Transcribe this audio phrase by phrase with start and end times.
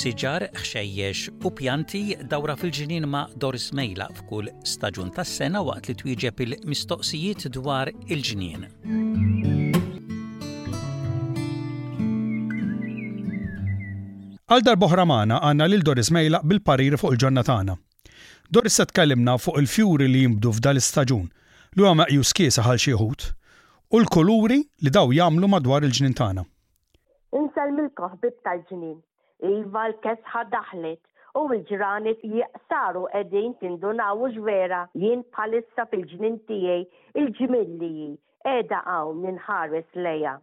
[0.00, 2.00] siġar, xejjex u pjanti
[2.30, 8.64] dawra fil-ġinin ma' Doris Mejla f'kull staġun tas-sena waqt li twieġeb il-mistoqsijiet dwar il ġinin
[14.50, 17.76] Għal boħramana għanna lil Doris Mejla bil-parir fuq il-ġonnatana.
[18.50, 21.28] Doris se tkellimna fuq il-fjuri li jimbdu f'dal-istaġun,
[21.76, 23.28] li huwa meqjus kiesa ħal xieħut,
[23.94, 26.48] u l-kuluri li daw jamlu madwar il-ġnin tagħna.
[27.42, 28.98] Insalmilkom ħbib tal ġinin
[29.48, 31.00] iva l-kesħa daħlet
[31.38, 36.82] u l-ġrani jaqsaru edin tindunaw vera jien palissa fil-ġnin tijaj
[37.22, 38.08] il-ġmilliji
[38.54, 39.14] edha għaw
[39.46, 40.34] ħares leja.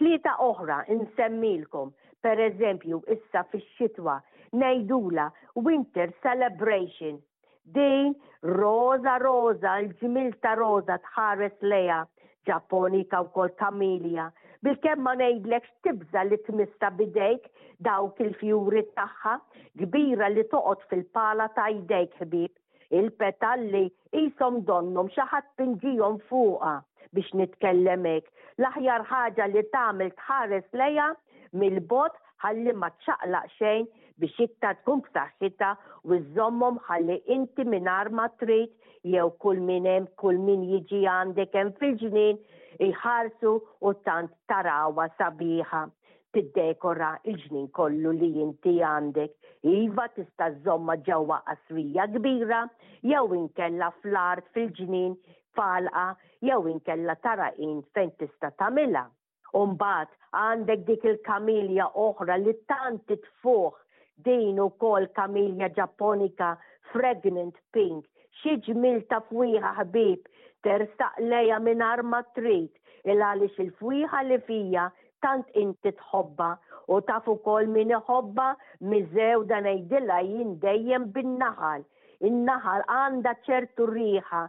[0.00, 1.92] Tlieta oħra insemmilkom,
[2.24, 4.18] per eżempju issa fix-xitwa
[4.56, 7.18] najdula Winter Celebration.
[7.64, 12.00] Din roza roza, l-ġmil ta' roza tħares leja,
[12.48, 17.46] ġaponika u kol kamilja, Bil-kemm ma ngħidlek tibża li tmista bidejk
[17.86, 19.36] dawk il-fjuri tagħha
[19.82, 22.52] kbira li toqgħod fil-pala ta' jdejk ħbib.
[23.00, 23.82] Il-petalli
[24.18, 26.74] jisom donnum xaħat pinġijom fuqa
[27.16, 28.26] biex nitkellemek.
[28.60, 31.08] L-aħjar ħaġa li tagħmel tħares leja
[31.62, 33.88] mil bot ħalli ma tċaqlaq xejn
[34.20, 35.72] biex jitta tkun b'saħħita
[36.10, 38.76] u żommhom ħalli inti mingħajr ma trid
[39.08, 42.40] jew kull min hemm kull min jiġi għandek hemm fil-ġnien
[42.86, 45.82] iħarsu u tant tarawa sabiħa
[46.36, 49.32] tiddekora il-ġnien kollu li inti għandek.
[49.66, 52.60] Iva tista' żomma ġewwa qasrija kbira
[53.12, 55.16] jew inkella fl-art fil-ġnien
[55.58, 56.06] falqa
[56.50, 59.02] jew inkella taraqin fejn tista' tagħmilha.
[59.58, 63.80] Umbat għandek dik il-kamilja oħra li tant titfuħ
[64.24, 66.52] din u kol kamilja ġapponika
[66.92, 68.04] fragment pink
[68.42, 70.24] xieġmil ta' fwiħa ħbib,
[70.66, 72.72] terstaq leja minn arma trit,
[73.10, 74.84] il-għalix il-fwiħa li fija
[75.24, 76.48] tant inti tħobba
[76.94, 78.46] u taf ukoll min iħobba
[78.92, 81.84] miżew dan ngħidilha jien dejjem bin-naħal.
[82.30, 84.42] In-naħal għandha ċertu riħa,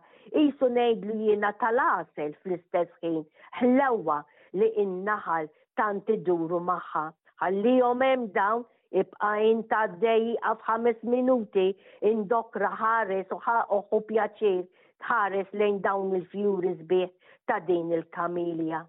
[0.45, 3.19] isu ngħidlu jiena tal-asel fl-istess ħin,
[3.59, 4.21] ħlewwa
[4.61, 5.47] li in-naħal
[5.79, 7.05] tant iduru magħha.
[7.41, 8.65] Ħallihom hemm dawn
[8.99, 11.67] ibqajn ta' għaf f'ħames minuti
[12.09, 14.63] indokra ħares u ħaqqu pjaċir
[15.05, 17.13] tħares lejn dawn il-fjuri sbieħ
[17.49, 18.83] ta' din il-kamilja.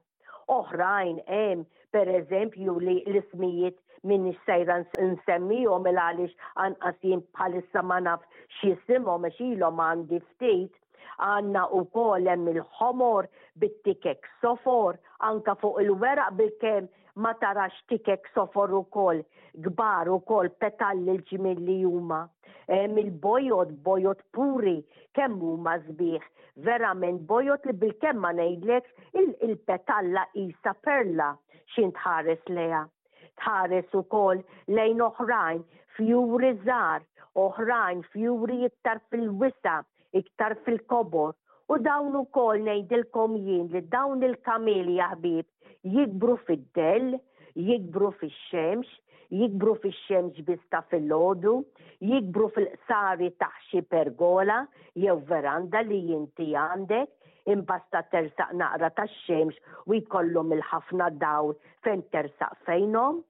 [0.56, 1.64] Oħrajn hemm
[1.94, 3.78] per eżempju li l-ismijiet
[4.10, 8.24] minn sejra nsemmijom il għalix għasim bħalissa ma naf
[8.58, 10.74] xisimom xilom għandi ftit
[11.22, 13.30] għanna u kolem il-ħomor
[13.62, 14.98] bittikek sofor
[15.30, 19.18] anka fuq il-weraq bil-kem ma tarax tikek sofor kol,
[19.64, 22.22] gbaru kol petalli l-ġimin li juma.
[22.68, 24.78] Mil-bojot, bojot puri,
[25.18, 26.22] kemmu ma zbiħ,
[26.68, 28.86] verament bojot li bil-kemma nejdlek
[29.44, 31.28] il-petalla il isa perla
[31.74, 32.84] xin tħares leja.
[33.42, 34.40] Tħares u kol
[34.78, 35.60] lejn oħrajn,
[35.96, 37.04] fjuri zar,
[37.44, 39.78] oħrajn fjuri iktar fil-wisa,
[40.22, 41.36] iktar fil-kobor,
[41.72, 45.46] U dawn kol nejdilkom jien li dawn il-kameli jahbib,
[45.84, 47.16] jikbru fid-del,
[47.58, 48.86] jikbru fix-xemx,
[49.38, 51.54] jikbru fix-xemx bista fil-lodu,
[52.02, 54.60] jikbru fil-qsari taħxi pergola
[54.94, 57.10] jew veranda li jinti għandek,
[57.54, 59.58] imbasta tersaq naqra tax-xemx
[59.90, 61.54] u jkollhom il-ħafna dawl
[61.84, 63.22] fejn tersaq fejnhom.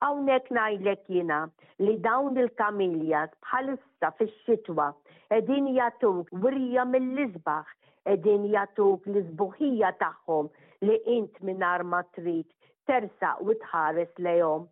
[0.00, 1.36] Hawnhekk ngħidlek jiena
[1.82, 4.88] li dawn il-kamiljas bħalissa fix-xitwa
[5.32, 7.74] qegħdin jagħtuk wirja mill-isbaħ
[8.14, 10.48] edin jatuk l-izbuħija taħħom
[10.86, 12.46] li int minn arma trid
[12.86, 14.66] tersa u tħares lejhom.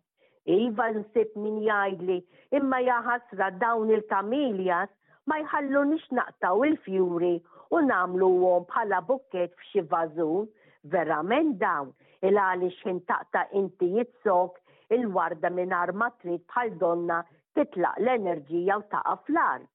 [0.55, 2.19] Iva nsib min jgħidli
[2.59, 4.91] imma jaħasra dawn il-kamiljas
[5.27, 7.33] ma jħallu nix naqtaw il-fjuri
[7.75, 10.47] u namlu għom bħala bukket f'xi vażun
[10.95, 11.91] verament dawn
[12.29, 14.61] il-għali xin taqta inti jitsok
[14.99, 17.19] il-warda minn armatrit bħal donna
[17.57, 19.67] titlaq l-enerġija u taqa fl-art.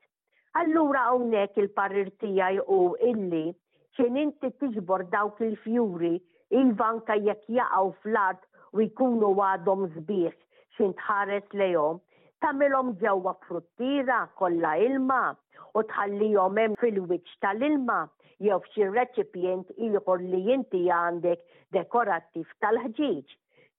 [0.62, 2.80] Allura hawnhekk il-parir tiegħi u
[3.12, 3.46] illi
[3.96, 6.12] ċin inti tiġbor dawk il-fjuri
[6.58, 8.42] il-vanka jekk jaqaw fl-art
[8.76, 10.36] u jkunu għadhom zbieħ
[10.78, 11.98] xin tħares lejom,
[12.44, 15.20] tamilom ġewwa fruttira kollha ilma
[15.76, 17.98] u tħallihom hemm fil-wiċċ tal-ilma
[18.46, 21.44] jew f'xi reċipjent ieħor li inti għandek
[21.76, 23.26] dekorattiv tal-ħġieġ.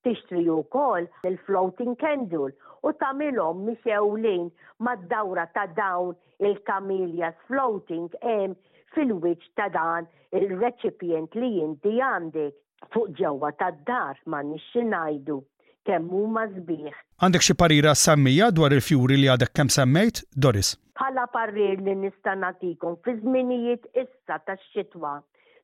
[0.04, 2.52] Tixtri wkoll il-floating candle
[2.84, 4.50] u tamilhom mixewlin
[4.88, 6.14] mad-dawra ta' dawn
[6.50, 8.58] il-camellias floating hemm
[8.96, 10.08] fil-wiċ ta' dan
[10.40, 15.38] il reċipient li inti għandek fuq ġewwa tad-dar ma nixxi ngħidu
[15.88, 16.94] kemm huma żbieħ.
[17.24, 20.74] Għandek xi parira sammija dwar il-fjuri li għadek kemm semmejt, Doris?
[21.00, 25.18] Bħala parir li nista' nagħtikom fi żminijiet issa tax-xitwa.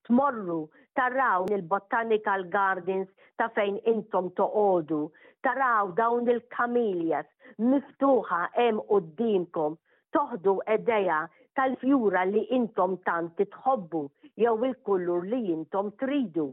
[0.09, 0.63] Tmorru
[0.97, 3.07] taraw il-Botanical Gardens
[3.39, 5.03] ta' fejn intom toqodu,
[5.45, 7.29] taraw dawn il-kamiljas
[7.61, 9.77] miftuħa hemm qudiemkom,
[10.15, 11.23] toħdu edeja
[11.57, 14.01] tal-fjura li intom tant titħobbu
[14.41, 16.49] jew il-kullur li intom tridu.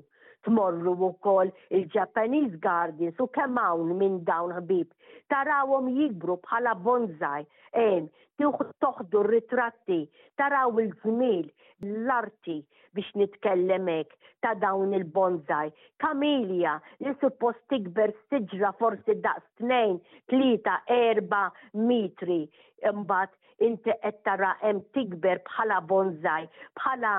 [0.47, 4.87] Tmorru u kol il-Japanese Gardens u kemawn minn dawn ħbib.
[5.33, 7.43] Tarawhom jibru bħala bonzaj,
[7.75, 8.07] em,
[8.39, 9.99] toħdu ritratti,
[10.39, 11.49] taraw il zmil
[11.83, 12.61] l-arti
[12.95, 15.69] biex nitkellemek ta' dawn il bonzaj
[16.01, 19.99] Kamelja li suppost tikber siġra forsi daqs tnejn,
[20.31, 22.45] 3 erba metri.
[22.87, 23.31] Mbat,
[23.65, 26.47] inti qed tara hemm tikber bħala bonzaj,
[26.81, 27.13] bħala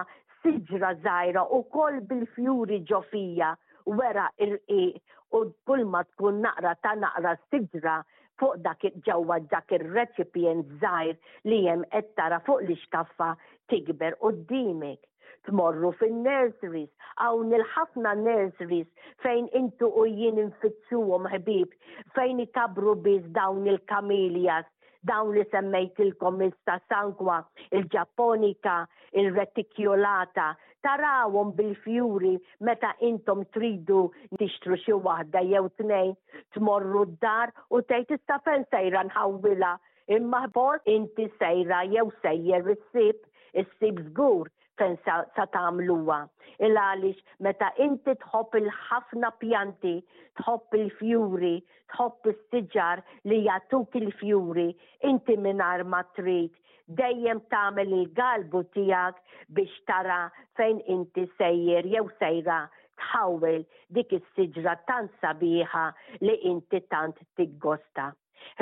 [0.44, 3.52] siġra żgħira u koll bil-fjuri ġofija
[4.00, 5.02] wera irqiq
[5.38, 7.98] u kull ma tkun naqra ta' naqra siġra
[8.40, 11.16] fuq dak ġewwa dak ir-recipient żgħir
[11.50, 13.34] li hemm qed tara fuq li xkaffa
[13.72, 15.02] tikber qudiemek.
[15.48, 16.90] Tmorru fin-nurseries,
[17.22, 18.88] hawn il-ħafna nurseries
[19.24, 21.72] fejn intu u jien infittxuhom ħbib,
[22.18, 24.68] fejn ikabru biz dawn il-kamiljas
[25.10, 27.38] dawn li semmejtilkom il sasangwa sangwa,
[27.78, 28.74] il-ġapponika,
[29.20, 30.48] il-retikjolata,
[30.84, 32.34] tarawhom bil-fjuri
[32.68, 34.02] meta intom tridu
[34.42, 36.14] tixtru xi waħda jew tnejn
[36.58, 39.74] tmorru d-dar u tgħid issa fejn sejra nħawwilha
[40.18, 43.26] imma bor inti sejra jew sejjer is-sib
[43.64, 46.18] is-sib żgur sensa sa tagħmluha.
[46.66, 49.94] Il għaliex meta inti tħobb il-ħafna pjanti,
[50.42, 51.56] tħobb il-fjuri,
[51.94, 53.02] tħobb is-siġar
[53.32, 54.68] li jagħtuk il-fjuri,
[55.12, 56.54] inti mingħajr ma trid
[57.02, 59.18] dejjem tagħmel il-galbu tiegħek
[59.60, 60.20] biex tara
[60.60, 62.62] fejn inti sejjer jew sejra
[63.02, 63.62] tħawel
[63.98, 65.84] dik is-siġra tant sabiħa
[66.24, 68.08] li inti tant tiggosta.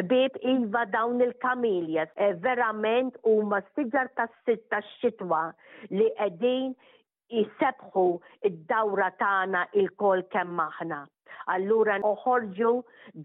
[0.09, 5.41] Bib iva dawn il-kamiljas, e, verament u ma siġar ta' sitta xitwa
[5.97, 6.75] li edin
[7.35, 8.05] jisebħu
[8.49, 10.99] id-dawra tana il-kol kemm maħna.
[11.55, 12.73] Allura uħorġu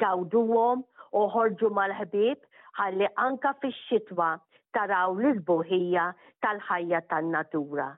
[0.05, 0.85] gawduwom,
[1.25, 2.41] uħorġu mal-ħbib,
[2.81, 4.31] ħalli anka fix xitwa
[4.77, 6.09] taraw l-izbuħija
[6.47, 7.89] tal-ħajja tan-natura.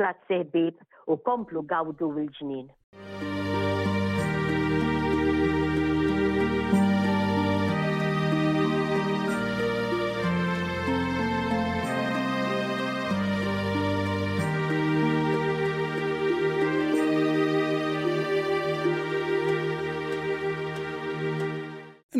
[0.00, 0.76] Grazzi bib,
[1.10, 2.70] u komplu gawdu il-ġnien.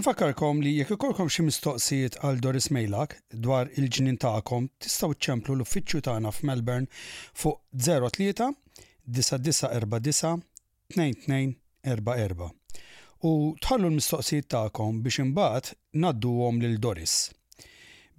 [0.00, 3.16] Nfakkarkom li jekk ikolkom xi mistoqsijiet għal Doris Mejlak
[3.46, 6.88] dwar il-ġinin tagħkom tistgħu ċemplu l-uffiċċju tagħna f'Melbourne
[7.40, 8.46] fuq 03
[9.18, 10.46] 9949
[10.96, 12.48] 2244
[13.28, 13.34] u
[13.66, 17.18] tħallu l-mistoqsijiet tagħkom biex imbagħad ngħadduhom lil Doris.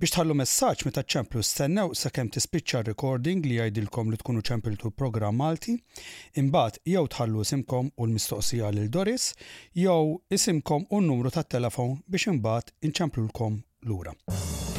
[0.02, 5.38] Biex tħallu messaġġ meta ċemplu stennew sakemm tispiċċa recording li jgħidilkom li tkunu ċempiltu program
[5.44, 5.76] Malti,
[6.42, 9.30] imbagħad jew tħallu isimkom u l-mistoqsija lil Doris,
[9.78, 12.74] jew isimkom u n-numru tat-telefon biex imbagħad
[13.28, 14.70] l lura.